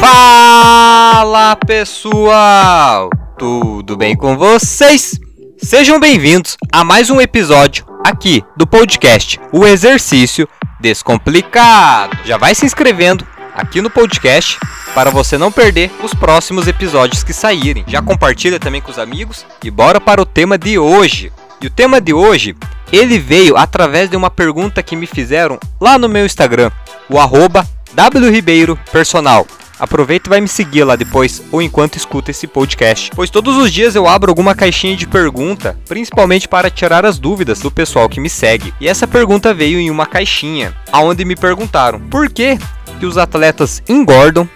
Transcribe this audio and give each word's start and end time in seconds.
Fala 0.00 1.54
pessoal, 1.56 3.10
tudo 3.38 3.98
bem 3.98 4.16
com 4.16 4.34
vocês? 4.34 5.20
Sejam 5.58 6.00
bem-vindos 6.00 6.56
a 6.72 6.82
mais 6.82 7.10
um 7.10 7.20
episódio 7.20 7.84
aqui 8.02 8.42
do 8.56 8.66
podcast 8.66 9.38
O 9.52 9.66
Exercício 9.66 10.48
Descomplicado. 10.80 12.16
Já 12.24 12.38
vai 12.38 12.54
se 12.54 12.64
inscrevendo 12.64 13.26
aqui 13.54 13.82
no 13.82 13.90
podcast 13.90 14.58
para 14.94 15.10
você 15.10 15.36
não 15.36 15.52
perder 15.52 15.90
os 16.02 16.14
próximos 16.14 16.66
episódios 16.66 17.22
que 17.22 17.34
saírem. 17.34 17.84
Já 17.86 18.00
compartilha 18.00 18.58
também 18.58 18.80
com 18.80 18.90
os 18.90 18.98
amigos 18.98 19.44
e 19.62 19.70
bora 19.70 20.00
para 20.00 20.22
o 20.22 20.26
tema 20.26 20.56
de 20.56 20.78
hoje. 20.78 21.30
E 21.60 21.66
o 21.66 21.70
tema 21.70 22.00
de 22.00 22.14
hoje, 22.14 22.56
ele 22.90 23.18
veio 23.18 23.54
através 23.54 24.08
de 24.08 24.16
uma 24.16 24.30
pergunta 24.30 24.82
que 24.82 24.96
me 24.96 25.06
fizeram 25.06 25.60
lá 25.78 25.98
no 25.98 26.08
meu 26.08 26.24
Instagram, 26.24 26.70
o 27.06 27.20
arroba 27.20 27.68
wribeiropersonal. 27.94 29.46
Aproveita 29.80 30.28
e 30.28 30.30
vai 30.30 30.40
me 30.40 30.48
seguir 30.48 30.84
lá 30.84 30.94
depois 30.94 31.42
ou 31.50 31.62
enquanto 31.62 31.96
escuta 31.96 32.30
esse 32.30 32.46
podcast, 32.46 33.10
pois 33.16 33.30
todos 33.30 33.56
os 33.56 33.72
dias 33.72 33.96
eu 33.96 34.06
abro 34.06 34.30
alguma 34.30 34.54
caixinha 34.54 34.94
de 34.94 35.06
pergunta, 35.06 35.78
principalmente 35.88 36.46
para 36.46 36.70
tirar 36.70 37.06
as 37.06 37.18
dúvidas 37.18 37.60
do 37.60 37.70
pessoal 37.70 38.08
que 38.08 38.20
me 38.20 38.28
segue. 38.28 38.74
E 38.78 38.86
essa 38.86 39.08
pergunta 39.08 39.54
veio 39.54 39.78
em 39.78 39.90
uma 39.90 40.04
caixinha, 40.04 40.76
aonde 40.92 41.24
me 41.24 41.34
perguntaram: 41.34 41.98
por 41.98 42.28
que 42.28 42.58
que 42.98 43.06
os 43.06 43.16
atletas 43.16 43.82
engordam 43.88 44.46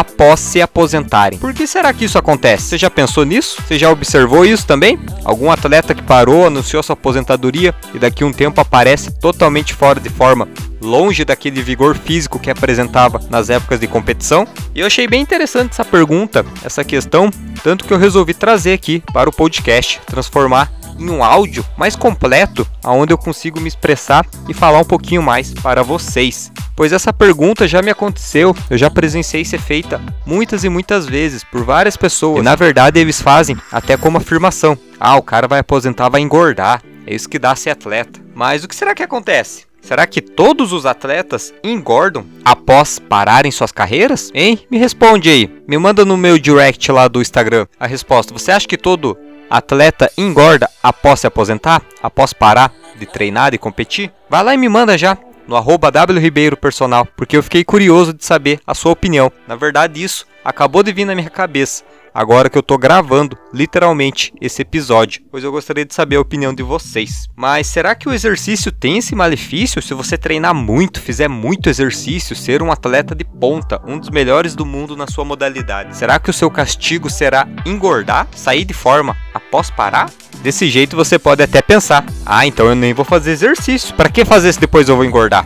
após 0.00 0.40
se 0.40 0.60
aposentarem. 0.60 1.38
Por 1.38 1.54
que 1.54 1.66
será 1.66 1.90
que 1.92 2.04
isso 2.04 2.18
acontece? 2.18 2.64
Você 2.64 2.78
já 2.78 2.90
pensou 2.90 3.24
nisso? 3.24 3.62
Você 3.62 3.78
já 3.78 3.90
observou 3.90 4.44
isso 4.44 4.66
também? 4.66 4.98
Algum 5.24 5.50
atleta 5.50 5.94
que 5.94 6.02
parou, 6.02 6.46
anunciou 6.46 6.82
sua 6.82 6.92
aposentadoria 6.92 7.74
e 7.94 7.98
daqui 7.98 8.22
a 8.22 8.26
um 8.26 8.32
tempo 8.32 8.60
aparece 8.60 9.10
totalmente 9.18 9.72
fora 9.72 9.98
de 9.98 10.10
forma, 10.10 10.48
longe 10.82 11.24
daquele 11.24 11.62
vigor 11.62 11.96
físico 11.96 12.38
que 12.38 12.50
apresentava 12.50 13.20
nas 13.30 13.48
épocas 13.48 13.80
de 13.80 13.86
competição? 13.86 14.46
E 14.74 14.80
eu 14.80 14.86
achei 14.86 15.08
bem 15.08 15.22
interessante 15.22 15.72
essa 15.72 15.84
pergunta, 15.84 16.44
essa 16.62 16.84
questão, 16.84 17.30
tanto 17.62 17.86
que 17.86 17.92
eu 17.92 17.98
resolvi 17.98 18.34
trazer 18.34 18.74
aqui 18.74 19.02
para 19.14 19.30
o 19.30 19.32
podcast, 19.32 19.98
transformar 20.06 20.70
em 20.98 21.08
um 21.08 21.24
áudio 21.24 21.64
mais 21.76 21.96
completo, 21.96 22.66
onde 22.84 23.14
eu 23.14 23.18
consigo 23.18 23.60
me 23.60 23.68
expressar 23.68 24.26
e 24.46 24.52
falar 24.52 24.80
um 24.80 24.84
pouquinho 24.84 25.22
mais 25.22 25.54
para 25.54 25.82
vocês. 25.82 26.52
Pois 26.76 26.92
essa 26.92 27.10
pergunta 27.10 27.66
já 27.66 27.80
me 27.80 27.90
aconteceu, 27.90 28.54
eu 28.68 28.76
já 28.76 28.90
presenciei 28.90 29.46
ser 29.46 29.58
feita 29.58 29.98
muitas 30.26 30.62
e 30.62 30.68
muitas 30.68 31.06
vezes 31.06 31.42
por 31.42 31.64
várias 31.64 31.96
pessoas. 31.96 32.40
E 32.40 32.42
na 32.42 32.54
verdade 32.54 33.00
eles 33.00 33.20
fazem 33.20 33.56
até 33.72 33.96
como 33.96 34.18
afirmação: 34.18 34.76
ah, 35.00 35.16
o 35.16 35.22
cara 35.22 35.48
vai 35.48 35.60
aposentar, 35.60 36.10
vai 36.10 36.20
engordar. 36.20 36.82
É 37.06 37.14
isso 37.14 37.30
que 37.30 37.38
dá 37.38 37.56
ser 37.56 37.70
atleta. 37.70 38.20
Mas 38.34 38.62
o 38.62 38.68
que 38.68 38.76
será 38.76 38.94
que 38.94 39.02
acontece? 39.02 39.64
Será 39.80 40.06
que 40.06 40.20
todos 40.20 40.72
os 40.72 40.84
atletas 40.84 41.54
engordam 41.62 42.26
após 42.44 42.98
pararem 42.98 43.52
suas 43.52 43.70
carreiras? 43.70 44.30
Hein? 44.34 44.58
Me 44.68 44.78
responde 44.78 45.30
aí. 45.30 45.62
Me 45.66 45.78
manda 45.78 46.04
no 46.04 46.16
meu 46.16 46.38
direct 46.38 46.90
lá 46.90 47.08
do 47.08 47.22
Instagram 47.22 47.66
a 47.78 47.86
resposta. 47.86 48.32
Você 48.32 48.50
acha 48.50 48.66
que 48.66 48.76
todo 48.76 49.16
atleta 49.48 50.10
engorda 50.18 50.68
após 50.82 51.20
se 51.20 51.26
aposentar? 51.28 51.80
Após 52.02 52.32
parar 52.32 52.72
de 52.98 53.06
treinar 53.06 53.54
e 53.54 53.58
competir? 53.58 54.10
Vai 54.28 54.42
lá 54.42 54.54
e 54.54 54.58
me 54.58 54.68
manda 54.68 54.98
já 54.98 55.16
no 55.46 55.56
arroba 55.56 55.90
wribeiropersonal, 55.90 57.06
porque 57.16 57.36
eu 57.36 57.42
fiquei 57.42 57.64
curioso 57.64 58.12
de 58.12 58.24
saber 58.24 58.60
a 58.66 58.74
sua 58.74 58.92
opinião. 58.92 59.30
Na 59.46 59.56
verdade, 59.56 60.02
isso 60.02 60.26
acabou 60.44 60.82
de 60.82 60.92
vir 60.92 61.04
na 61.04 61.14
minha 61.14 61.30
cabeça 61.30 61.84
agora 62.16 62.48
que 62.48 62.56
eu 62.56 62.62
tô 62.62 62.78
gravando 62.78 63.36
literalmente 63.52 64.32
esse 64.40 64.62
episódio, 64.62 65.22
pois 65.30 65.44
eu 65.44 65.52
gostaria 65.52 65.84
de 65.84 65.92
saber 65.92 66.16
a 66.16 66.20
opinião 66.20 66.54
de 66.54 66.62
vocês. 66.62 67.28
Mas 67.36 67.66
será 67.66 67.94
que 67.94 68.08
o 68.08 68.12
exercício 68.12 68.72
tem 68.72 68.96
esse 68.96 69.14
malefício 69.14 69.82
se 69.82 69.92
você 69.92 70.16
treinar 70.16 70.54
muito, 70.54 70.98
fizer 70.98 71.28
muito 71.28 71.68
exercício, 71.68 72.34
ser 72.34 72.62
um 72.62 72.72
atleta 72.72 73.14
de 73.14 73.22
ponta, 73.22 73.82
um 73.86 73.98
dos 73.98 74.08
melhores 74.08 74.54
do 74.54 74.64
mundo 74.64 74.96
na 74.96 75.06
sua 75.06 75.26
modalidade? 75.26 75.94
Será 75.94 76.18
que 76.18 76.30
o 76.30 76.32
seu 76.32 76.50
castigo 76.50 77.10
será 77.10 77.46
engordar, 77.66 78.26
sair 78.34 78.64
de 78.64 78.72
forma 78.72 79.14
após 79.34 79.70
parar? 79.70 80.08
Desse 80.46 80.70
jeito 80.70 80.94
você 80.94 81.18
pode 81.18 81.42
até 81.42 81.60
pensar: 81.60 82.04
"Ah, 82.24 82.46
então 82.46 82.66
eu 82.66 82.76
nem 82.76 82.94
vou 82.94 83.04
fazer 83.04 83.32
exercício. 83.32 83.92
Para 83.96 84.08
que 84.08 84.24
fazer 84.24 84.52
se 84.52 84.60
depois 84.60 84.88
eu 84.88 84.94
vou 84.94 85.04
engordar?" 85.04 85.44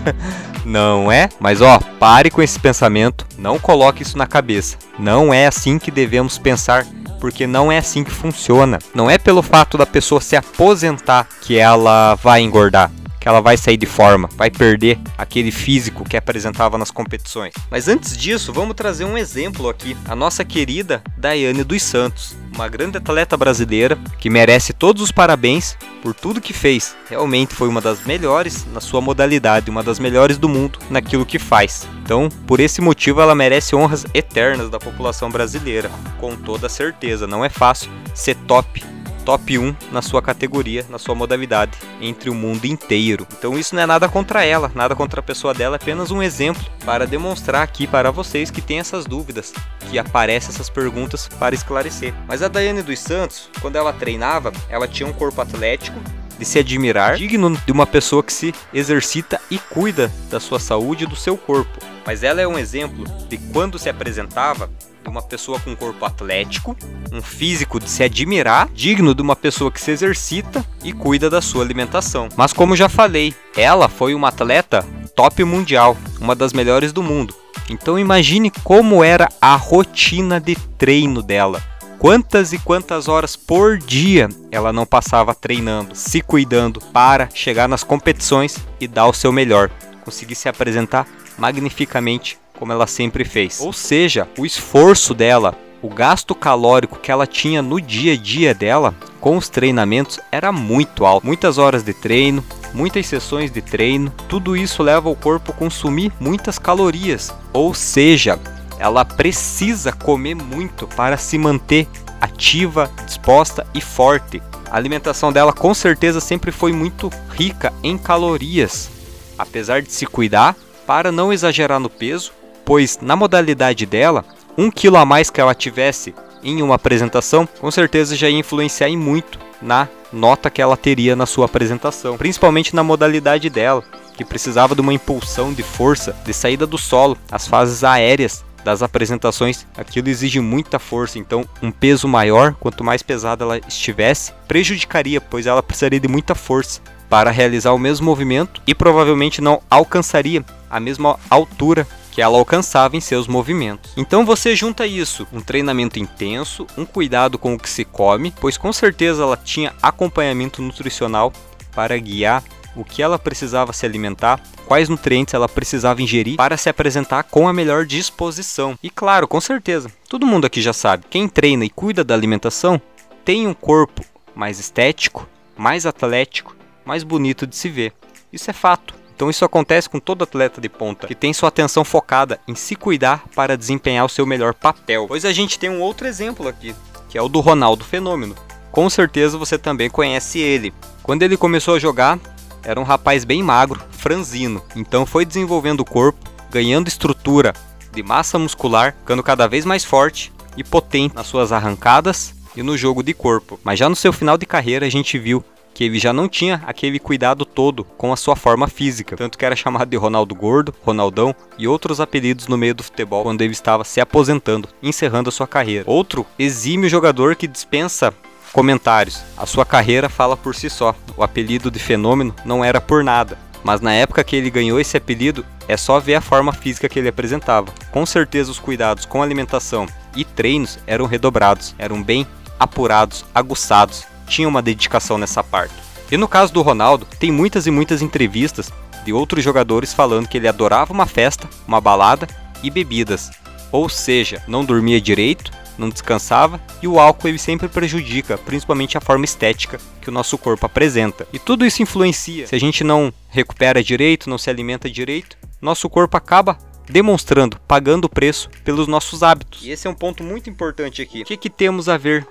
Não 0.66 1.10
é? 1.10 1.30
Mas 1.40 1.62
ó, 1.62 1.78
pare 1.98 2.30
com 2.30 2.42
esse 2.42 2.58
pensamento, 2.58 3.26
não 3.38 3.58
coloque 3.58 4.02
isso 4.02 4.18
na 4.18 4.26
cabeça. 4.26 4.76
Não 4.98 5.32
é 5.32 5.46
assim 5.46 5.78
que 5.78 5.90
devemos 5.90 6.36
pensar, 6.36 6.86
porque 7.20 7.46
não 7.46 7.72
é 7.72 7.78
assim 7.78 8.04
que 8.04 8.10
funciona. 8.10 8.78
Não 8.94 9.10
é 9.10 9.16
pelo 9.16 9.42
fato 9.42 9.78
da 9.78 9.86
pessoa 9.86 10.20
se 10.20 10.36
aposentar 10.36 11.26
que 11.40 11.58
ela 11.58 12.14
vai 12.16 12.40
engordar 12.42 12.90
que 13.24 13.28
ela 13.28 13.40
vai 13.40 13.56
sair 13.56 13.78
de 13.78 13.86
forma, 13.86 14.28
vai 14.36 14.50
perder 14.50 14.98
aquele 15.16 15.50
físico 15.50 16.04
que 16.04 16.14
apresentava 16.14 16.76
nas 16.76 16.90
competições. 16.90 17.54
Mas 17.70 17.88
antes 17.88 18.14
disso, 18.18 18.52
vamos 18.52 18.74
trazer 18.74 19.06
um 19.06 19.16
exemplo 19.16 19.66
aqui. 19.70 19.96
A 20.04 20.14
nossa 20.14 20.44
querida 20.44 21.02
Daiane 21.16 21.64
dos 21.64 21.82
Santos, 21.82 22.36
uma 22.54 22.68
grande 22.68 22.98
atleta 22.98 23.34
brasileira 23.34 23.98
que 24.18 24.28
merece 24.28 24.74
todos 24.74 25.02
os 25.02 25.10
parabéns 25.10 25.74
por 26.02 26.12
tudo 26.12 26.38
que 26.38 26.52
fez. 26.52 26.94
Realmente 27.08 27.54
foi 27.54 27.66
uma 27.66 27.80
das 27.80 28.04
melhores 28.04 28.66
na 28.74 28.80
sua 28.82 29.00
modalidade, 29.00 29.70
uma 29.70 29.82
das 29.82 29.98
melhores 29.98 30.36
do 30.36 30.46
mundo 30.46 30.78
naquilo 30.90 31.24
que 31.24 31.38
faz. 31.38 31.88
Então, 32.02 32.28
por 32.46 32.60
esse 32.60 32.82
motivo, 32.82 33.22
ela 33.22 33.34
merece 33.34 33.74
honras 33.74 34.04
eternas 34.12 34.68
da 34.68 34.78
população 34.78 35.30
brasileira, 35.30 35.90
com 36.20 36.36
toda 36.36 36.68
certeza. 36.68 37.26
Não 37.26 37.42
é 37.42 37.48
fácil 37.48 37.90
ser 38.14 38.34
top 38.46 38.84
top 39.24 39.58
1 39.58 39.74
na 39.90 40.02
sua 40.02 40.20
categoria, 40.20 40.84
na 40.88 40.98
sua 40.98 41.14
modalidade, 41.14 41.72
entre 42.00 42.30
o 42.30 42.34
mundo 42.34 42.64
inteiro. 42.66 43.26
Então 43.38 43.58
isso 43.58 43.74
não 43.74 43.82
é 43.82 43.86
nada 43.86 44.08
contra 44.08 44.44
ela, 44.44 44.70
nada 44.74 44.94
contra 44.94 45.20
a 45.20 45.22
pessoa 45.22 45.54
dela, 45.54 45.76
é 45.76 45.82
apenas 45.82 46.10
um 46.10 46.22
exemplo 46.22 46.62
para 46.84 47.06
demonstrar 47.06 47.62
aqui 47.62 47.86
para 47.86 48.10
vocês 48.10 48.50
que 48.50 48.60
tem 48.60 48.78
essas 48.78 49.06
dúvidas, 49.06 49.52
que 49.90 49.98
aparecem 49.98 50.50
essas 50.50 50.68
perguntas 50.68 51.28
para 51.28 51.54
esclarecer. 51.54 52.14
Mas 52.26 52.42
a 52.42 52.48
Daiane 52.48 52.82
dos 52.82 52.98
Santos, 52.98 53.48
quando 53.60 53.76
ela 53.76 53.92
treinava, 53.92 54.52
ela 54.68 54.88
tinha 54.88 55.08
um 55.08 55.12
corpo 55.12 55.40
atlético, 55.40 55.98
de 56.38 56.44
se 56.44 56.58
admirar, 56.58 57.16
digno 57.16 57.56
de 57.64 57.72
uma 57.72 57.86
pessoa 57.86 58.22
que 58.22 58.32
se 58.32 58.52
exercita 58.72 59.40
e 59.50 59.58
cuida 59.58 60.10
da 60.30 60.40
sua 60.40 60.58
saúde 60.58 61.04
e 61.04 61.06
do 61.06 61.16
seu 61.16 61.36
corpo. 61.36 61.78
Mas 62.04 62.22
ela 62.22 62.40
é 62.40 62.46
um 62.46 62.58
exemplo 62.58 63.04
de 63.28 63.38
quando 63.38 63.78
se 63.78 63.88
apresentava, 63.88 64.70
uma 65.10 65.22
pessoa 65.22 65.60
com 65.60 65.74
corpo 65.76 66.04
atlético, 66.04 66.76
um 67.12 67.22
físico 67.22 67.78
de 67.78 67.88
se 67.88 68.02
admirar, 68.02 68.68
digno 68.74 69.14
de 69.14 69.22
uma 69.22 69.36
pessoa 69.36 69.70
que 69.70 69.80
se 69.80 69.90
exercita 69.90 70.64
e 70.82 70.92
cuida 70.92 71.30
da 71.30 71.40
sua 71.40 71.62
alimentação. 71.62 72.28
Mas 72.36 72.52
como 72.52 72.76
já 72.76 72.88
falei, 72.88 73.34
ela 73.56 73.88
foi 73.88 74.14
uma 74.14 74.28
atleta 74.28 74.84
top 75.14 75.44
mundial, 75.44 75.96
uma 76.20 76.34
das 76.34 76.52
melhores 76.52 76.92
do 76.92 77.02
mundo. 77.02 77.34
Então 77.68 77.98
imagine 77.98 78.50
como 78.62 79.02
era 79.02 79.28
a 79.40 79.56
rotina 79.56 80.40
de 80.40 80.54
treino 80.76 81.22
dela. 81.22 81.62
Quantas 81.98 82.52
e 82.52 82.58
quantas 82.58 83.08
horas 83.08 83.34
por 83.34 83.78
dia 83.78 84.28
ela 84.50 84.72
não 84.72 84.84
passava 84.84 85.34
treinando, 85.34 85.94
se 85.94 86.20
cuidando 86.20 86.80
para 86.92 87.30
chegar 87.32 87.66
nas 87.66 87.82
competições 87.82 88.58
e 88.78 88.86
dar 88.86 89.06
o 89.06 89.14
seu 89.14 89.32
melhor, 89.32 89.70
conseguir 90.04 90.34
se 90.34 90.48
apresentar 90.48 91.06
magnificamente 91.38 92.38
como 92.58 92.72
ela 92.72 92.86
sempre 92.86 93.24
fez. 93.24 93.60
Ou 93.60 93.72
seja, 93.72 94.28
o 94.38 94.46
esforço 94.46 95.14
dela, 95.14 95.54
o 95.82 95.88
gasto 95.88 96.34
calórico 96.34 96.98
que 96.98 97.10
ela 97.10 97.26
tinha 97.26 97.60
no 97.60 97.80
dia 97.80 98.14
a 98.14 98.16
dia 98.16 98.54
dela 98.54 98.94
com 99.20 99.36
os 99.36 99.48
treinamentos 99.48 100.20
era 100.30 100.52
muito 100.52 101.04
alto. 101.04 101.26
Muitas 101.26 101.58
horas 101.58 101.82
de 101.82 101.92
treino, 101.92 102.44
muitas 102.72 103.06
sessões 103.06 103.50
de 103.50 103.60
treino, 103.60 104.12
tudo 104.28 104.56
isso 104.56 104.82
leva 104.82 105.08
o 105.08 105.16
corpo 105.16 105.52
a 105.52 105.54
consumir 105.54 106.12
muitas 106.20 106.58
calorias. 106.58 107.34
Ou 107.52 107.74
seja, 107.74 108.38
ela 108.78 109.04
precisa 109.04 109.92
comer 109.92 110.34
muito 110.34 110.86
para 110.88 111.16
se 111.16 111.38
manter 111.38 111.86
ativa, 112.20 112.90
disposta 113.06 113.66
e 113.74 113.80
forte. 113.80 114.42
A 114.70 114.76
alimentação 114.76 115.32
dela 115.32 115.52
com 115.52 115.72
certeza 115.72 116.20
sempre 116.20 116.50
foi 116.50 116.72
muito 116.72 117.10
rica 117.30 117.72
em 117.82 117.96
calorias. 117.96 118.90
Apesar 119.38 119.82
de 119.82 119.92
se 119.92 120.06
cuidar, 120.06 120.56
para 120.86 121.12
não 121.12 121.32
exagerar 121.32 121.80
no 121.80 121.88
peso, 121.88 122.32
pois 122.64 122.98
na 123.00 123.16
modalidade 123.16 123.86
dela, 123.86 124.24
um 124.56 124.70
quilo 124.70 124.96
a 124.96 125.04
mais 125.04 125.30
que 125.30 125.40
ela 125.40 125.54
tivesse 125.54 126.14
em 126.42 126.62
uma 126.62 126.74
apresentação, 126.74 127.48
com 127.60 127.70
certeza 127.70 128.16
já 128.16 128.28
ia 128.28 128.38
influenciar 128.38 128.88
em 128.88 128.96
muito 128.96 129.38
na 129.60 129.88
nota 130.12 130.50
que 130.50 130.62
ela 130.62 130.76
teria 130.76 131.16
na 131.16 131.26
sua 131.26 131.46
apresentação, 131.46 132.16
principalmente 132.16 132.74
na 132.74 132.84
modalidade 132.84 133.48
dela, 133.50 133.82
que 134.16 134.24
precisava 134.24 134.74
de 134.74 134.80
uma 134.80 134.92
impulsão 134.92 135.52
de 135.52 135.62
força, 135.62 136.14
de 136.24 136.32
saída 136.32 136.66
do 136.66 136.78
solo, 136.78 137.16
as 137.30 137.46
fases 137.48 137.82
aéreas 137.82 138.44
das 138.62 138.82
apresentações, 138.82 139.66
aquilo 139.76 140.08
exige 140.08 140.40
muita 140.40 140.78
força, 140.78 141.18
então 141.18 141.44
um 141.62 141.70
peso 141.70 142.08
maior, 142.08 142.54
quanto 142.54 142.84
mais 142.84 143.02
pesada 143.02 143.44
ela 143.44 143.58
estivesse, 143.58 144.32
prejudicaria, 144.48 145.20
pois 145.20 145.46
ela 145.46 145.62
precisaria 145.62 146.00
de 146.00 146.08
muita 146.08 146.34
força 146.34 146.80
para 147.08 147.30
realizar 147.30 147.72
o 147.72 147.78
mesmo 147.78 148.06
movimento 148.06 148.62
e 148.66 148.74
provavelmente 148.74 149.40
não 149.40 149.60
alcançaria 149.70 150.42
a 150.70 150.80
mesma 150.80 151.18
altura 151.28 151.86
que 152.14 152.22
ela 152.22 152.38
alcançava 152.38 152.96
em 152.96 153.00
seus 153.00 153.26
movimentos. 153.26 153.92
Então 153.96 154.24
você 154.24 154.54
junta 154.54 154.86
isso, 154.86 155.26
um 155.32 155.40
treinamento 155.40 155.98
intenso, 155.98 156.64
um 156.78 156.86
cuidado 156.86 157.36
com 157.36 157.54
o 157.54 157.58
que 157.58 157.68
se 157.68 157.84
come, 157.84 158.32
pois 158.40 158.56
com 158.56 158.72
certeza 158.72 159.24
ela 159.24 159.36
tinha 159.36 159.74
acompanhamento 159.82 160.62
nutricional 160.62 161.32
para 161.74 161.98
guiar 161.98 162.44
o 162.76 162.84
que 162.84 163.02
ela 163.02 163.18
precisava 163.18 163.72
se 163.72 163.84
alimentar, 163.84 164.40
quais 164.66 164.88
nutrientes 164.88 165.34
ela 165.34 165.48
precisava 165.48 166.02
ingerir 166.02 166.36
para 166.36 166.56
se 166.56 166.68
apresentar 166.68 167.24
com 167.24 167.48
a 167.48 167.52
melhor 167.52 167.84
disposição. 167.84 168.78
E 168.80 168.90
claro, 168.90 169.26
com 169.26 169.40
certeza, 169.40 169.90
todo 170.08 170.26
mundo 170.26 170.44
aqui 170.44 170.62
já 170.62 170.72
sabe, 170.72 171.06
quem 171.10 171.28
treina 171.28 171.64
e 171.64 171.70
cuida 171.70 172.04
da 172.04 172.14
alimentação 172.14 172.80
tem 173.24 173.46
um 173.46 173.54
corpo 173.54 174.04
mais 174.36 174.60
estético, 174.60 175.28
mais 175.56 175.84
atlético, 175.84 176.56
mais 176.84 177.02
bonito 177.02 177.44
de 177.44 177.56
se 177.56 177.68
ver. 177.68 177.92
Isso 178.32 178.50
é 178.50 178.52
fato. 178.52 178.94
Então 179.14 179.30
isso 179.30 179.44
acontece 179.44 179.88
com 179.88 180.00
todo 180.00 180.24
atleta 180.24 180.60
de 180.60 180.68
ponta 180.68 181.06
que 181.06 181.14
tem 181.14 181.32
sua 181.32 181.48
atenção 181.48 181.84
focada 181.84 182.40
em 182.48 182.54
se 182.54 182.74
cuidar 182.74 183.24
para 183.34 183.56
desempenhar 183.56 184.04
o 184.04 184.08
seu 184.08 184.26
melhor 184.26 184.54
papel. 184.54 185.06
Pois 185.06 185.24
a 185.24 185.32
gente 185.32 185.58
tem 185.58 185.70
um 185.70 185.80
outro 185.80 186.06
exemplo 186.06 186.48
aqui, 186.48 186.74
que 187.08 187.16
é 187.16 187.22
o 187.22 187.28
do 187.28 187.40
Ronaldo 187.40 187.84
Fenômeno. 187.84 188.34
Com 188.72 188.90
certeza 188.90 189.38
você 189.38 189.56
também 189.56 189.88
conhece 189.88 190.40
ele. 190.40 190.74
Quando 191.02 191.22
ele 191.22 191.36
começou 191.36 191.76
a 191.76 191.78
jogar, 191.78 192.18
era 192.64 192.80
um 192.80 192.84
rapaz 192.84 193.24
bem 193.24 193.42
magro, 193.42 193.80
franzino. 193.92 194.62
Então 194.74 195.06
foi 195.06 195.24
desenvolvendo 195.24 195.80
o 195.80 195.84
corpo, 195.84 196.18
ganhando 196.50 196.88
estrutura 196.88 197.52
de 197.92 198.02
massa 198.02 198.38
muscular, 198.38 198.96
ficando 198.98 199.22
cada 199.22 199.46
vez 199.46 199.64
mais 199.64 199.84
forte 199.84 200.32
e 200.56 200.64
potente 200.64 201.14
nas 201.14 201.26
suas 201.26 201.52
arrancadas 201.52 202.34
e 202.56 202.62
no 202.62 202.76
jogo 202.76 203.02
de 203.02 203.14
corpo. 203.14 203.60
Mas 203.62 203.78
já 203.78 203.88
no 203.88 203.94
seu 203.94 204.12
final 204.12 204.36
de 204.36 204.46
carreira 204.46 204.86
a 204.86 204.90
gente 204.90 205.18
viu 205.18 205.44
que 205.74 205.84
ele 205.84 205.98
já 205.98 206.12
não 206.12 206.28
tinha 206.28 206.62
aquele 206.66 207.00
cuidado 207.00 207.44
todo 207.44 207.84
com 207.84 208.12
a 208.12 208.16
sua 208.16 208.36
forma 208.36 208.68
física, 208.68 209.16
tanto 209.16 209.36
que 209.36 209.44
era 209.44 209.56
chamado 209.56 209.88
de 209.88 209.96
Ronaldo 209.96 210.34
Gordo, 210.34 210.72
Ronaldão 210.82 211.34
e 211.58 211.66
outros 211.66 212.00
apelidos 212.00 212.46
no 212.46 212.56
meio 212.56 212.74
do 212.74 212.84
futebol 212.84 213.24
quando 213.24 213.42
ele 213.42 213.52
estava 213.52 213.84
se 213.84 214.00
aposentando, 214.00 214.68
encerrando 214.80 215.28
a 215.28 215.32
sua 215.32 215.48
carreira. 215.48 215.84
Outro 215.86 216.24
exímio 216.38 216.88
jogador 216.88 217.34
que 217.34 217.48
dispensa 217.48 218.14
comentários. 218.52 219.20
A 219.36 219.44
sua 219.44 219.66
carreira 219.66 220.08
fala 220.08 220.36
por 220.36 220.54
si 220.54 220.70
só. 220.70 220.94
O 221.16 221.24
apelido 221.24 221.70
de 221.70 221.80
fenômeno 221.80 222.34
não 222.44 222.64
era 222.64 222.80
por 222.80 223.02
nada. 223.02 223.36
Mas 223.64 223.80
na 223.80 223.92
época 223.92 224.22
que 224.22 224.36
ele 224.36 224.50
ganhou 224.50 224.78
esse 224.78 224.96
apelido, 224.96 225.44
é 225.66 225.76
só 225.76 225.98
ver 225.98 226.14
a 226.14 226.20
forma 226.20 226.52
física 226.52 226.88
que 226.88 226.98
ele 226.98 227.08
apresentava. 227.08 227.72
Com 227.90 228.04
certeza 228.04 228.50
os 228.50 228.60
cuidados 228.60 229.06
com 229.06 229.22
alimentação 229.22 229.86
e 230.14 230.24
treinos 230.24 230.78
eram 230.86 231.06
redobrados, 231.06 231.74
eram 231.78 232.02
bem 232.02 232.26
apurados, 232.60 233.24
aguçados 233.34 234.04
tinha 234.26 234.48
uma 234.48 234.62
dedicação 234.62 235.18
nessa 235.18 235.42
parte. 235.42 235.74
E 236.10 236.16
no 236.16 236.28
caso 236.28 236.52
do 236.52 236.62
Ronaldo, 236.62 237.06
tem 237.18 237.32
muitas 237.32 237.66
e 237.66 237.70
muitas 237.70 238.02
entrevistas 238.02 238.72
de 239.04 239.12
outros 239.12 239.44
jogadores 239.44 239.92
falando 239.92 240.28
que 240.28 240.36
ele 240.36 240.48
adorava 240.48 240.92
uma 240.92 241.06
festa, 241.06 241.48
uma 241.66 241.80
balada 241.80 242.26
e 242.62 242.70
bebidas. 242.70 243.30
Ou 243.70 243.88
seja, 243.88 244.42
não 244.46 244.64
dormia 244.64 245.00
direito, 245.00 245.50
não 245.76 245.88
descansava 245.88 246.60
e 246.82 246.88
o 246.88 246.98
álcool 246.98 247.28
ele 247.28 247.38
sempre 247.38 247.68
prejudica, 247.68 248.38
principalmente 248.38 248.96
a 248.96 249.00
forma 249.00 249.24
estética 249.24 249.80
que 250.00 250.08
o 250.08 250.12
nosso 250.12 250.38
corpo 250.38 250.64
apresenta. 250.66 251.26
E 251.32 251.38
tudo 251.38 251.66
isso 251.66 251.82
influencia. 251.82 252.46
Se 252.46 252.54
a 252.54 252.60
gente 252.60 252.84
não 252.84 253.12
recupera 253.28 253.82
direito, 253.82 254.30
não 254.30 254.38
se 254.38 254.48
alimenta 254.48 254.88
direito, 254.88 255.36
nosso 255.60 255.88
corpo 255.88 256.16
acaba 256.16 256.58
demonstrando, 256.88 257.58
pagando 257.66 258.04
o 258.04 258.08
preço 258.08 258.50
pelos 258.62 258.86
nossos 258.86 259.22
hábitos. 259.22 259.64
E 259.64 259.70
esse 259.70 259.86
é 259.86 259.90
um 259.90 259.94
ponto 259.94 260.22
muito 260.22 260.50
importante 260.50 261.00
aqui. 261.00 261.22
O 261.22 261.24
que, 261.24 261.36
que 261.36 261.50
temos 261.50 261.88
a 261.88 261.96
ver 261.96 262.26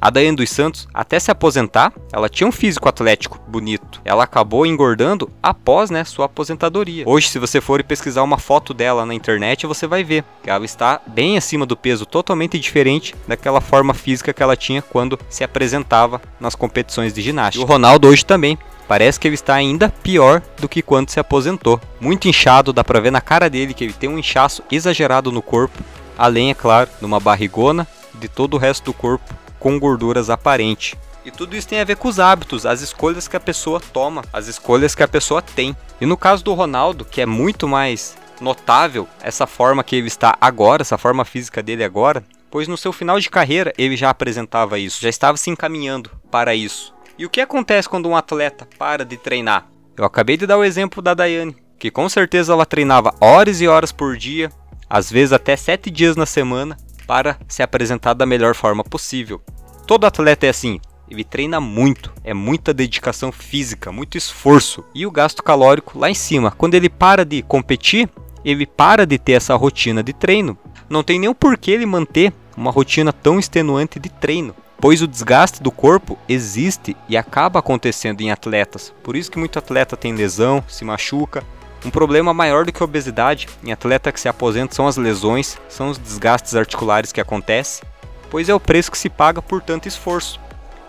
a 0.00 0.10
Daiane 0.10 0.36
dos 0.36 0.50
Santos, 0.50 0.86
até 0.92 1.18
se 1.18 1.30
aposentar, 1.30 1.92
ela 2.12 2.28
tinha 2.28 2.46
um 2.46 2.52
físico 2.52 2.88
atlético 2.88 3.40
bonito. 3.48 4.00
Ela 4.04 4.24
acabou 4.24 4.66
engordando 4.66 5.30
após 5.42 5.90
né, 5.90 6.04
sua 6.04 6.26
aposentadoria. 6.26 7.04
Hoje, 7.06 7.28
se 7.28 7.38
você 7.38 7.60
for 7.60 7.82
pesquisar 7.82 8.22
uma 8.22 8.38
foto 8.38 8.74
dela 8.74 9.06
na 9.06 9.14
internet, 9.14 9.66
você 9.66 9.86
vai 9.86 10.04
ver 10.04 10.24
que 10.42 10.50
ela 10.50 10.64
está 10.64 11.00
bem 11.06 11.36
acima 11.36 11.66
do 11.66 11.76
peso, 11.76 12.06
totalmente 12.06 12.58
diferente 12.58 13.14
daquela 13.26 13.60
forma 13.60 13.94
física 13.94 14.32
que 14.32 14.42
ela 14.42 14.56
tinha 14.56 14.82
quando 14.82 15.18
se 15.28 15.42
apresentava 15.42 16.20
nas 16.38 16.54
competições 16.54 17.12
de 17.12 17.22
ginástica. 17.22 17.62
E 17.62 17.64
o 17.64 17.68
Ronaldo 17.68 18.08
hoje 18.08 18.24
também. 18.24 18.58
Parece 18.88 19.18
que 19.18 19.26
ele 19.26 19.34
está 19.34 19.52
ainda 19.54 19.88
pior 19.88 20.40
do 20.60 20.68
que 20.68 20.80
quando 20.80 21.10
se 21.10 21.18
aposentou. 21.18 21.80
Muito 22.00 22.28
inchado, 22.28 22.72
dá 22.72 22.84
pra 22.84 23.00
ver 23.00 23.10
na 23.10 23.20
cara 23.20 23.50
dele 23.50 23.74
que 23.74 23.82
ele 23.82 23.92
tem 23.92 24.08
um 24.08 24.16
inchaço 24.16 24.62
exagerado 24.70 25.32
no 25.32 25.42
corpo, 25.42 25.82
além, 26.16 26.50
é 26.50 26.54
claro, 26.54 26.88
de 26.96 27.04
uma 27.04 27.18
barrigona, 27.18 27.84
de 28.14 28.28
todo 28.28 28.54
o 28.54 28.58
resto 28.58 28.84
do 28.84 28.92
corpo 28.92 29.34
com 29.66 29.80
gorduras 29.80 30.30
aparentes. 30.30 30.96
E 31.24 31.30
tudo 31.32 31.56
isso 31.56 31.66
tem 31.66 31.80
a 31.80 31.84
ver 31.84 31.96
com 31.96 32.06
os 32.06 32.20
hábitos, 32.20 32.64
as 32.64 32.82
escolhas 32.82 33.26
que 33.26 33.36
a 33.36 33.40
pessoa 33.40 33.80
toma, 33.80 34.22
as 34.32 34.46
escolhas 34.46 34.94
que 34.94 35.02
a 35.02 35.08
pessoa 35.08 35.42
tem. 35.42 35.76
E 36.00 36.06
no 36.06 36.16
caso 36.16 36.44
do 36.44 36.54
Ronaldo, 36.54 37.04
que 37.04 37.20
é 37.20 37.26
muito 37.26 37.66
mais 37.66 38.16
notável 38.40 39.08
essa 39.20 39.44
forma 39.44 39.82
que 39.82 39.96
ele 39.96 40.06
está 40.06 40.38
agora, 40.40 40.82
essa 40.82 40.96
forma 40.96 41.24
física 41.24 41.64
dele 41.64 41.82
agora, 41.82 42.22
pois 42.48 42.68
no 42.68 42.76
seu 42.76 42.92
final 42.92 43.18
de 43.18 43.28
carreira 43.28 43.72
ele 43.76 43.96
já 43.96 44.08
apresentava 44.08 44.78
isso, 44.78 45.02
já 45.02 45.08
estava 45.08 45.36
se 45.36 45.50
encaminhando 45.50 46.12
para 46.30 46.54
isso. 46.54 46.94
E 47.18 47.26
o 47.26 47.30
que 47.30 47.40
acontece 47.40 47.88
quando 47.88 48.08
um 48.08 48.14
atleta 48.14 48.68
para 48.78 49.04
de 49.04 49.16
treinar? 49.16 49.66
Eu 49.96 50.04
acabei 50.04 50.36
de 50.36 50.46
dar 50.46 50.58
o 50.58 50.64
exemplo 50.64 51.02
da 51.02 51.12
Daiane, 51.12 51.56
que 51.76 51.90
com 51.90 52.08
certeza 52.08 52.52
ela 52.52 52.64
treinava 52.64 53.12
horas 53.20 53.60
e 53.60 53.66
horas 53.66 53.90
por 53.90 54.16
dia, 54.16 54.48
às 54.88 55.10
vezes 55.10 55.32
até 55.32 55.56
sete 55.56 55.90
dias 55.90 56.14
na 56.14 56.24
semana, 56.24 56.76
para 57.06 57.38
se 57.48 57.62
apresentar 57.62 58.14
da 58.14 58.26
melhor 58.26 58.54
forma 58.54 58.82
possível. 58.82 59.40
Todo 59.86 60.04
atleta 60.04 60.46
é 60.46 60.48
assim, 60.48 60.80
ele 61.08 61.22
treina 61.22 61.60
muito, 61.60 62.12
é 62.24 62.34
muita 62.34 62.74
dedicação 62.74 63.30
física, 63.30 63.92
muito 63.92 64.18
esforço 64.18 64.84
e 64.94 65.06
o 65.06 65.10
gasto 65.10 65.42
calórico 65.42 65.98
lá 65.98 66.10
em 66.10 66.14
cima. 66.14 66.50
Quando 66.50 66.74
ele 66.74 66.88
para 66.88 67.24
de 67.24 67.42
competir, 67.42 68.08
ele 68.44 68.66
para 68.66 69.06
de 69.06 69.18
ter 69.18 69.32
essa 69.32 69.54
rotina 69.54 70.02
de 70.02 70.12
treino. 70.12 70.58
Não 70.88 71.02
tem 71.02 71.18
nenhum 71.18 71.34
porquê 71.34 71.72
ele 71.72 71.86
manter 71.86 72.32
uma 72.56 72.70
rotina 72.70 73.12
tão 73.12 73.38
extenuante 73.38 73.98
de 73.98 74.08
treino, 74.08 74.54
pois 74.80 75.02
o 75.02 75.06
desgaste 75.06 75.62
do 75.62 75.70
corpo 75.70 76.18
existe 76.28 76.96
e 77.08 77.16
acaba 77.16 77.60
acontecendo 77.60 78.20
em 78.20 78.30
atletas. 78.30 78.92
Por 79.02 79.14
isso 79.14 79.30
que 79.30 79.38
muito 79.38 79.58
atleta 79.58 79.96
tem 79.96 80.14
lesão, 80.14 80.64
se 80.68 80.84
machuca, 80.84 81.44
um 81.84 81.90
problema 81.90 82.34
maior 82.34 82.64
do 82.64 82.72
que 82.72 82.82
a 82.82 82.84
obesidade 82.84 83.48
em 83.62 83.72
atleta 83.72 84.10
que 84.10 84.20
se 84.20 84.28
aposenta 84.28 84.74
são 84.74 84.86
as 84.86 84.96
lesões, 84.96 85.58
são 85.68 85.90
os 85.90 85.98
desgastes 85.98 86.54
articulares 86.54 87.12
que 87.12 87.20
acontecem, 87.20 87.86
pois 88.30 88.48
é 88.48 88.54
o 88.54 88.60
preço 88.60 88.90
que 88.90 88.98
se 88.98 89.08
paga 89.08 89.40
por 89.40 89.62
tanto 89.62 89.88
esforço. 89.88 90.40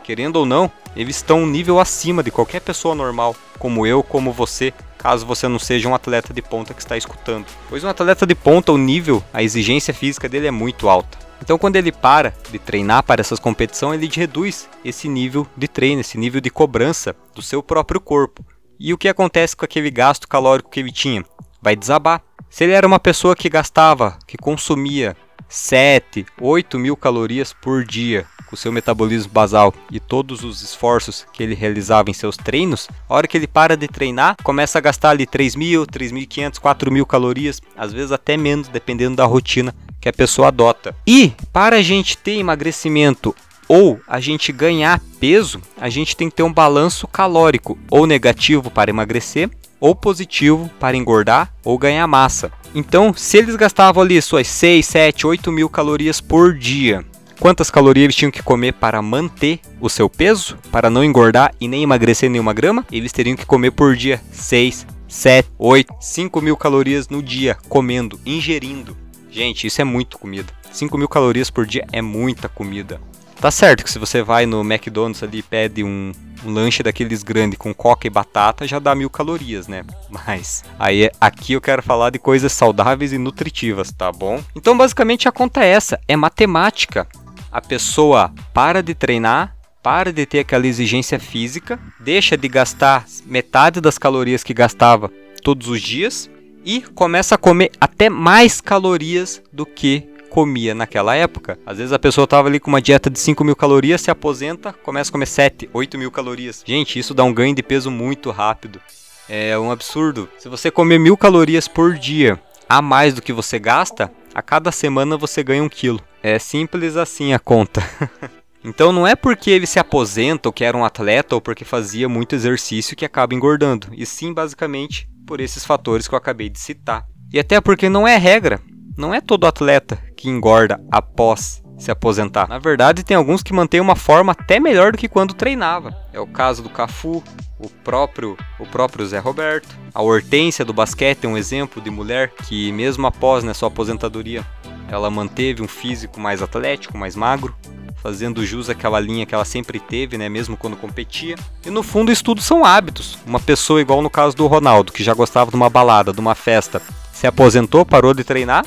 Querendo 0.04 0.38
ou 0.38 0.46
não, 0.46 0.72
eles 0.96 1.18
estão 1.18 1.44
um 1.44 1.48
nível 1.48 1.80
acima 1.80 2.24
de 2.24 2.32
qualquer 2.32 2.62
pessoa 2.62 2.96
normal, 2.96 3.36
como 3.60 3.86
eu, 3.86 4.02
como 4.02 4.32
você, 4.32 4.74
caso 4.98 5.26
você 5.26 5.48
não 5.48 5.60
seja 5.60 5.88
um 5.88 5.94
atleta 5.94 6.34
de 6.34 6.42
ponta 6.42 6.74
que 6.74 6.82
está 6.82 6.98
escutando. 6.98 7.46
Pois 7.70 7.84
um 7.84 7.90
atleta 7.90 8.26
de 8.26 8.34
ponta, 8.34 8.72
o 8.72 8.78
nível, 8.78 9.24
a 9.34 9.44
exigência 9.44 9.94
física 9.94 10.28
dele 10.28 10.48
é 10.48 10.52
muito 10.52 10.90
alta. 10.90 11.18
Então, 11.42 11.58
quando 11.58 11.76
ele 11.76 11.92
para 11.92 12.34
de 12.50 12.58
treinar 12.58 13.04
para 13.04 13.22
essas 13.22 13.40
competições, 13.40 14.02
ele 14.02 14.12
reduz 14.14 14.68
esse 14.84 15.08
nível 15.08 15.46
de 15.56 15.68
treino, 15.68 16.02
esse 16.02 16.18
nível 16.18 16.42
de 16.42 16.50
cobrança 16.50 17.16
do 17.36 17.42
seu 17.42 17.62
próprio 17.62 18.02
corpo. 18.02 18.44
E 18.80 18.94
o 18.94 18.98
que 18.98 19.10
acontece 19.10 19.56
com 19.56 19.66
aquele 19.66 19.90
gasto 19.90 20.28
calórico 20.28 20.70
que 20.70 20.80
ele 20.80 20.92
tinha? 20.92 21.26
Vai 21.62 21.76
desabar. 21.76 22.22
Se 22.50 22.64
ele 22.64 22.74
era 22.74 22.86
uma 22.86 23.00
pessoa 23.00 23.36
que 23.36 23.50
gastava, 23.50 24.18
que 24.28 24.38
consumia 24.38 25.16
7, 25.50 26.26
8 26.40 26.78
mil 26.78 26.96
calorias 26.96 27.54
por 27.54 27.84
dia 27.84 28.26
com 28.48 28.56
seu 28.56 28.72
metabolismo 28.72 29.32
basal 29.32 29.74
e 29.92 30.00
todos 30.00 30.44
os 30.44 30.62
esforços 30.62 31.26
que 31.34 31.44
ele 31.44 31.54
realizava 31.54 32.10
em 32.10 32.14
seus 32.14 32.38
treinos, 32.38 32.88
a 33.10 33.16
hora 33.16 33.28
que 33.28 33.36
ele 33.36 33.48
para 33.48 33.76
de 33.76 33.88
treinar, 33.88 34.38
começa 34.44 34.78
a 34.78 34.82
gastar 34.82 35.10
ali 35.10 35.26
3 35.26 35.56
mil, 35.56 35.86
3.500, 35.86 36.60
4 36.60 36.92
mil 36.92 37.06
calorias, 37.06 37.62
às 37.76 37.92
vezes 37.92 38.12
até 38.12 38.38
menos, 38.38 38.68
dependendo 38.68 39.18
da 39.18 39.26
rotina 39.26 39.76
que 40.00 40.08
a 40.08 40.14
pessoa 40.14 40.48
adota. 40.48 40.96
E 41.06 41.34
para 41.52 41.78
a 41.78 41.82
gente 41.82 42.18
ter 42.18 42.38
emagrecimento 42.38 43.36
ou 43.68 44.00
a 44.08 44.20
gente 44.20 44.52
ganhar 44.52 45.02
peso, 45.20 45.62
a 45.80 45.90
gente 45.90 46.16
tem 46.16 46.30
que 46.30 46.36
ter 46.36 46.44
um 46.44 46.54
balanço 46.54 47.08
calórico, 47.08 47.78
ou 47.90 48.06
negativo 48.06 48.72
para 48.72 48.90
emagrecer, 48.90 49.50
ou 49.80 49.96
positivo 49.96 50.70
para 50.80 50.98
engordar 50.98 51.54
ou 51.64 51.78
ganhar 51.78 52.08
massa. 52.08 52.52
Então, 52.74 53.14
se 53.14 53.38
eles 53.38 53.56
gastavam 53.56 54.04
ali 54.04 54.22
suas 54.22 54.48
6, 54.48 54.86
7, 54.86 55.28
8 55.28 55.52
mil 55.52 55.70
calorias 55.70 56.20
por 56.20 56.54
dia, 56.54 57.06
quantas 57.40 57.70
calorias 57.70 58.06
eles 58.06 58.16
tinham 58.16 58.32
que 58.32 58.44
comer 58.44 58.74
para 58.74 59.02
manter 59.02 59.60
o 59.80 59.90
seu 59.90 60.10
peso, 60.10 60.58
para 60.72 60.90
não 60.90 61.04
engordar 61.04 61.54
e 61.60 61.68
nem 61.68 61.84
emagrecer 61.84 62.30
nenhuma 62.30 62.54
grama? 62.54 62.86
Eles 62.92 63.12
teriam 63.12 63.36
que 63.36 63.46
comer 63.46 63.72
por 63.72 63.96
dia 63.96 64.22
6, 64.32 64.86
7, 65.08 65.50
8, 65.58 65.94
5 66.00 66.42
mil 66.42 66.58
calorias 66.58 67.08
no 67.08 67.22
dia, 67.22 67.58
comendo, 67.70 68.20
ingerindo. 68.26 68.96
Gente, 69.30 69.68
isso 69.68 69.82
é 69.82 69.84
muito 69.84 70.18
comida. 70.18 70.52
5 70.72 70.98
mil 70.98 71.08
calorias 71.08 71.50
por 71.50 71.66
dia 71.66 71.86
é 71.92 72.02
muita 72.02 72.50
comida. 72.50 73.00
Tá 73.40 73.52
certo 73.52 73.84
que 73.84 73.92
se 73.92 74.00
você 74.00 74.24
vai 74.24 74.48
no 74.48 74.62
McDonald's 74.62 75.22
ali 75.22 75.40
e 75.40 75.44
pede 75.44 75.84
um, 75.84 76.12
um 76.44 76.52
lanche 76.52 76.82
daqueles 76.82 77.22
grandes 77.22 77.60
com 77.60 77.72
coca 77.72 78.08
e 78.08 78.10
batata, 78.10 78.68
já 78.68 78.80
dá 78.80 78.96
mil 78.96 79.12
calorias, 79.12 79.68
né? 79.68 79.84
Mas 80.10 80.64
aí 80.80 81.10
aqui 81.22 81.54
eu 81.54 81.62
quero 81.62 81.84
falar 81.84 82.10
de 82.10 82.18
coisas 82.18 82.52
saudáveis 82.52 83.14
e 83.14 83.18
nutritivas, 83.20 83.92
tá 83.92 84.12
bom? 84.12 84.44
Então 84.56 84.76
basicamente 84.76 85.28
a 85.28 85.32
conta 85.32 85.64
é 85.64 85.68
essa, 85.68 86.00
é 86.08 86.16
matemática. 86.16 87.08
A 87.52 87.62
pessoa 87.62 88.34
para 88.54 88.82
de 88.82 88.96
treinar, 88.96 89.56
para 89.84 90.12
de 90.12 90.26
ter 90.26 90.40
aquela 90.40 90.66
exigência 90.66 91.20
física, 91.20 91.80
deixa 92.00 92.36
de 92.36 92.48
gastar 92.48 93.06
metade 93.24 93.80
das 93.80 94.00
calorias 94.00 94.44
que 94.44 94.54
gastava 94.54 95.12
todos 95.44 95.68
os 95.68 95.80
dias 95.80 96.28
e 96.66 96.82
começa 96.82 97.36
a 97.36 97.38
comer 97.38 97.72
até 97.80 98.10
mais 98.10 98.60
calorias 98.60 99.42
do 99.54 99.66
que 99.66 100.10
comia 100.38 100.76
naquela 100.76 101.16
época. 101.16 101.58
Às 101.66 101.80
vezes 101.80 101.92
a 101.92 101.98
pessoa 101.98 102.26
estava 102.26 102.48
ali 102.48 102.60
com 102.60 102.70
uma 102.70 102.80
dieta 102.80 103.10
de 103.10 103.18
5 103.18 103.44
mil 103.44 103.56
calorias, 103.56 104.02
se 104.02 104.12
aposenta, 104.12 104.72
começa 104.72 105.10
a 105.10 105.12
comer 105.12 105.26
7, 105.26 105.68
8 105.74 105.98
mil 105.98 106.12
calorias. 106.12 106.64
Gente, 106.64 107.00
isso 107.00 107.16
dá 107.16 107.24
um 107.24 107.34
ganho 107.34 107.56
de 107.56 107.64
peso 107.64 107.90
muito 107.90 108.30
rápido. 108.30 108.80
É 109.28 109.58
um 109.58 109.72
absurdo. 109.72 110.30
Se 110.38 110.48
você 110.48 110.70
comer 110.70 111.00
mil 111.00 111.18
calorias 111.18 111.68
por 111.68 111.96
dia 111.96 112.40
a 112.70 112.84
mais 112.84 113.16
do 113.16 113.22
que 113.24 113.34
você 113.34 113.58
gasta, 113.58 114.12
a 114.32 114.40
cada 114.44 114.72
semana 114.72 115.18
você 115.18 115.42
ganha 115.42 115.64
um 115.64 115.70
quilo. 115.70 116.00
É 116.22 116.38
simples 116.38 116.98
assim 116.98 117.34
a 117.34 117.40
conta. 117.40 117.82
então 118.64 118.92
não 118.92 119.08
é 119.08 119.16
porque 119.16 119.50
ele 119.50 119.66
se 119.66 119.80
aposenta 119.80 120.50
ou 120.50 120.54
que 120.54 120.64
era 120.64 120.78
um 120.78 120.86
atleta 120.86 121.34
ou 121.34 121.42
porque 121.42 121.66
fazia 121.66 122.08
muito 122.08 122.36
exercício 122.36 122.96
que 122.96 123.06
acaba 123.06 123.34
engordando, 123.34 123.88
e 123.92 124.06
sim 124.06 124.32
basicamente 124.32 125.10
por 125.26 125.42
esses 125.42 125.66
fatores 125.66 126.08
que 126.08 126.14
eu 126.14 126.18
acabei 126.20 126.48
de 126.48 126.60
citar. 126.60 127.08
E 127.34 127.40
até 127.40 127.60
porque 127.60 127.90
não 127.90 128.08
é 128.08 128.18
regra, 128.18 128.62
não 128.98 129.14
é 129.14 129.22
todo 129.22 129.46
atleta 129.46 129.98
que 130.16 130.28
engorda 130.28 130.82
após 130.92 131.64
se 131.78 131.92
aposentar. 131.92 132.50
Na 132.50 132.58
verdade, 132.58 133.04
tem 133.04 133.16
alguns 133.16 133.44
que 133.44 133.54
mantêm 133.54 133.80
uma 133.80 133.96
forma 133.96 134.32
até 134.32 134.60
melhor 134.60 134.92
do 134.92 134.98
que 134.98 135.08
quando 135.08 135.36
treinava. 135.36 135.96
É 136.12 136.20
o 136.20 136.26
caso 136.26 136.64
do 136.64 136.70
Cafu, 136.70 137.24
o 137.60 137.70
próprio, 137.70 138.36
o 138.60 138.66
próprio 138.66 139.06
Zé 139.06 139.20
Roberto. 139.20 139.70
A 139.94 140.02
Hortência 140.02 140.66
do 140.66 140.74
basquete 140.74 141.26
é 141.26 141.28
um 141.28 141.38
exemplo 141.38 141.80
de 141.80 141.92
mulher 141.92 142.32
que, 142.48 142.72
mesmo 142.72 143.06
após 143.06 143.44
né, 143.44 143.54
sua 143.54 143.68
aposentadoria, 143.68 144.44
ela 144.90 145.12
manteve 145.12 145.62
um 145.62 145.68
físico 145.68 146.20
mais 146.20 146.42
atlético, 146.42 146.98
mais 146.98 147.16
magro, 147.16 147.56
fazendo 148.02 148.46
jus 148.46 148.70
àquela 148.70 149.00
linha 149.00 149.26
que 149.26 149.36
ela 149.36 149.46
sempre 149.46 149.80
teve, 149.80 150.18
né, 150.18 150.30
mesmo 150.30 150.58
quando 150.58 150.78
competia. 150.78 151.36
E 151.64 151.70
no 151.70 151.84
fundo, 151.84 152.12
isso 152.12 152.24
tudo 152.24 152.42
são 152.42 152.66
hábitos. 152.66 153.20
Uma 153.26 153.40
pessoa, 153.40 153.82
igual 153.82 154.02
no 154.02 154.10
caso 154.10 154.36
do 154.36 154.48
Ronaldo, 154.48 154.92
que 154.92 155.04
já 155.04 155.14
gostava 155.14 155.52
de 155.52 155.58
uma 155.58 155.70
balada, 155.70 156.12
de 156.12 156.20
uma 156.20 156.34
festa, 156.34 156.82
se 157.12 157.28
aposentou, 157.28 157.86
parou 157.86 158.14
de 158.14 158.24
treinar, 158.24 158.66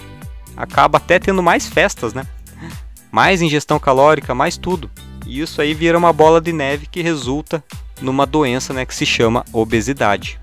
acaba 0.63 0.99
até 0.99 1.19
tendo 1.19 1.43
mais 1.43 1.67
festas, 1.67 2.13
né? 2.13 2.27
mais 3.11 3.43
ingestão 3.43 3.79
calórica, 3.79 4.35
mais 4.35 4.57
tudo. 4.57 4.91
E 5.27 5.41
isso 5.41 5.61
aí 5.61 5.75
vira 5.75 5.99
uma 5.99 6.13
bola 6.13 6.41
de 6.41 6.53
neve 6.53 6.87
que 6.87 7.03
resulta 7.03 7.63
numa 8.01 8.25
doença 8.25 8.73
né, 8.73 8.87
que 8.87 8.95
se 8.95 9.05
chama 9.05 9.45
obesidade. 9.53 10.41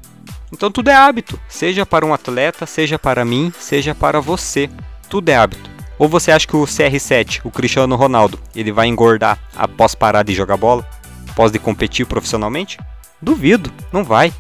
Então 0.52 0.72
tudo 0.72 0.90
é 0.90 0.96
hábito, 0.96 1.40
seja 1.48 1.86
para 1.86 2.06
um 2.06 2.14
atleta, 2.14 2.66
seja 2.66 2.98
para 2.98 3.26
mim, 3.26 3.52
seja 3.60 3.94
para 3.94 4.20
você. 4.20 4.70
Tudo 5.10 5.30
é 5.30 5.36
hábito. 5.36 5.70
Ou 5.98 6.08
você 6.08 6.32
acha 6.32 6.48
que 6.48 6.56
o 6.56 6.64
CR7, 6.64 7.42
o 7.44 7.50
Cristiano 7.50 7.96
Ronaldo, 7.96 8.40
ele 8.56 8.72
vai 8.72 8.88
engordar 8.88 9.40
após 9.56 9.96
parar 9.96 10.24
de 10.24 10.34
jogar 10.34 10.56
bola? 10.56 10.88
Após 11.30 11.52
de 11.52 11.60
competir 11.60 12.06
profissionalmente? 12.06 12.78
Duvido, 13.22 13.72
não 13.92 14.04
vai 14.04 14.32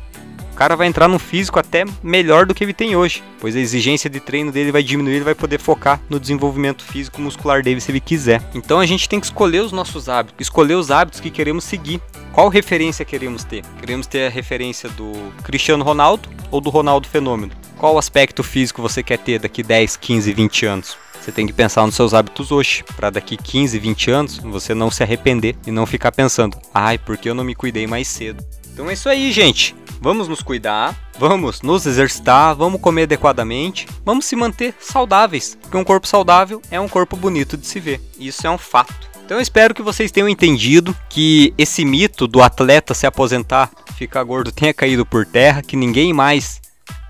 cara 0.58 0.76
vai 0.76 0.88
entrar 0.88 1.08
num 1.08 1.20
físico 1.20 1.60
até 1.60 1.86
melhor 2.02 2.48
do 2.48 2.54
que 2.54 2.64
ele 2.64 2.74
tem 2.74 2.96
hoje, 2.96 3.24
pois 3.40 3.56
a 3.56 3.60
exigência 3.60 4.10
de 4.10 4.20
treino 4.20 4.52
dele 4.52 4.72
vai 4.72 4.82
diminuir, 4.82 5.16
ele 5.16 5.24
vai 5.24 5.36
poder 5.36 5.60
focar 5.60 6.02
no 6.10 6.20
desenvolvimento 6.20 6.84
físico 6.84 7.22
muscular 7.22 7.62
dele 7.62 7.80
se 7.80 7.92
ele 7.92 8.00
quiser. 8.00 8.42
Então 8.56 8.80
a 8.80 8.86
gente 8.86 9.08
tem 9.08 9.20
que 9.20 9.28
escolher 9.28 9.62
os 9.62 9.72
nossos 9.72 10.10
hábitos, 10.10 10.36
escolher 10.40 10.74
os 10.74 10.90
hábitos 10.90 11.20
que 11.20 11.30
queremos 11.30 11.64
seguir. 11.64 12.02
Qual 12.34 12.50
referência 12.50 13.06
queremos 13.06 13.44
ter? 13.44 13.64
Queremos 13.80 14.08
ter 14.08 14.28
a 14.28 14.30
referência 14.30 14.90
do 14.90 15.14
Cristiano 15.44 15.84
Ronaldo 15.84 16.28
ou 16.50 16.60
do 16.60 16.72
Ronaldo 16.72 17.08
Fenômeno? 17.08 17.54
Qual 17.78 17.98
aspecto 17.98 18.44
físico 18.44 18.82
você 18.82 19.04
quer 19.04 19.20
ter 19.20 19.40
daqui 19.40 19.62
10, 19.62 19.96
15, 19.98 20.34
20 20.34 20.66
anos? 20.66 20.98
Você 21.22 21.32
tem 21.32 21.46
que 21.46 21.54
pensar 21.54 21.86
nos 21.86 21.94
seus 21.94 22.14
hábitos 22.14 22.52
hoje, 22.52 22.84
para 22.96 23.10
daqui 23.10 23.38
15, 23.38 23.78
20 23.78 24.12
anos 24.12 24.38
você 24.38 24.74
não 24.74 24.90
se 24.90 25.04
arrepender 25.04 25.56
e 25.68 25.72
não 25.72 25.86
ficar 25.86 26.12
pensando: 26.12 26.58
"Ai, 26.74 26.98
porque 26.98 27.30
eu 27.30 27.36
não 27.36 27.44
me 27.44 27.54
cuidei 27.54 27.86
mais 27.86 28.08
cedo?". 28.08 28.44
Então 28.77 28.91
é 28.91 28.93
isso 28.93 29.10
aí, 29.10 29.31
gente. 29.31 29.75
Vamos 30.00 30.27
nos 30.27 30.43
cuidar, 30.43 30.96
vamos 31.17 31.63
nos 31.63 31.88
exercitar, 31.88 32.55
vamos 32.55 32.79
comer 32.79 33.03
adequadamente, 33.03 33.88
vamos 34.05 34.25
se 34.25 34.36
manter 34.36 34.75
saudáveis, 34.79 35.57
porque 35.60 35.75
um 35.75 35.84
corpo 35.84 36.07
saudável 36.07 36.62
é 36.69 36.79
um 36.79 36.88
corpo 36.88 37.17
bonito 37.17 37.57
de 37.57 37.65
se 37.65 37.79
ver. 37.79 38.00
Isso 38.19 38.46
é 38.46 38.51
um 38.51 38.57
fato. 38.60 38.93
Então 39.25 39.38
eu 39.38 39.41
espero 39.41 39.74
que 39.74 39.81
vocês 39.81 40.12
tenham 40.12 40.29
entendido 40.29 40.96
que 41.10 41.55
esse 41.57 41.84
mito 41.84 42.27
do 42.27 42.39
atleta 42.39 42.93
se 42.93 43.07
aposentar, 43.07 43.72
ficar 43.96 44.24
gordo 44.24 44.51
tenha 44.51 44.75
caído 44.75 45.03
por 45.07 45.25
terra, 45.25 45.63
que 45.63 45.75
ninguém 45.75 46.13
mais 46.13 46.62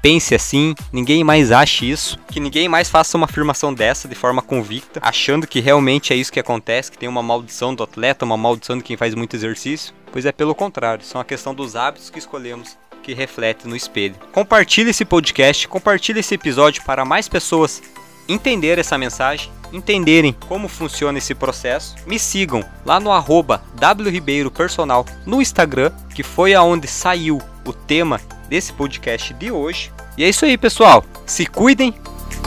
pense 0.07 0.33
assim, 0.33 0.73
ninguém 0.93 1.21
mais 1.21 1.51
ache 1.51 1.91
isso, 1.91 2.17
que 2.29 2.39
ninguém 2.39 2.69
mais 2.69 2.89
faça 2.89 3.17
uma 3.17 3.25
afirmação 3.25 3.73
dessa 3.73 4.07
de 4.07 4.15
forma 4.15 4.41
convicta, 4.41 5.01
achando 5.03 5.45
que 5.45 5.59
realmente 5.59 6.13
é 6.13 6.15
isso 6.15 6.31
que 6.31 6.39
acontece, 6.39 6.89
que 6.89 6.97
tem 6.97 7.09
uma 7.09 7.21
maldição 7.21 7.75
do 7.75 7.83
atleta, 7.83 8.23
uma 8.23 8.37
maldição 8.37 8.77
de 8.77 8.85
quem 8.85 8.95
faz 8.95 9.13
muito 9.13 9.35
exercício. 9.35 9.93
Pois 10.09 10.25
é 10.25 10.31
pelo 10.31 10.55
contrário, 10.55 11.03
são 11.03 11.19
a 11.19 11.25
questão 11.25 11.53
dos 11.53 11.75
hábitos 11.75 12.09
que 12.09 12.19
escolhemos 12.19 12.77
que 13.03 13.13
reflete 13.13 13.67
no 13.67 13.75
espelho. 13.75 14.15
Compartilhe 14.31 14.91
esse 14.91 15.03
podcast, 15.03 15.67
compartilhe 15.67 16.21
esse 16.21 16.35
episódio 16.35 16.85
para 16.85 17.03
mais 17.03 17.27
pessoas 17.27 17.83
entenderem 18.29 18.79
essa 18.79 18.97
mensagem, 18.97 19.51
entenderem 19.73 20.33
como 20.47 20.69
funciona 20.69 21.17
esse 21.17 21.35
processo. 21.35 21.97
Me 22.07 22.17
sigam 22.17 22.63
lá 22.85 22.97
no 22.97 23.11
arroba 23.11 23.61
wribeiropersonal 23.99 25.05
no 25.25 25.41
Instagram, 25.41 25.91
que 26.15 26.23
foi 26.23 26.53
aonde 26.53 26.87
saiu 26.87 27.41
o 27.65 27.73
tema 27.73 28.21
desse 28.47 28.71
podcast 28.71 29.33
de 29.33 29.51
hoje. 29.51 29.91
E 30.17 30.23
é 30.23 30.29
isso 30.29 30.45
aí, 30.45 30.57
pessoal. 30.57 31.03
Se 31.25 31.45
cuidem. 31.45 31.93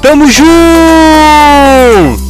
Tamo 0.02 0.26
junto! 0.26 2.29